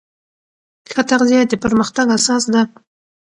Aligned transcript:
ښه 0.91 1.01
تغذیه 1.09 1.41
د 1.49 1.53
پرمختګ 1.63 2.07
اساس 2.17 2.43
ده. 2.53 2.61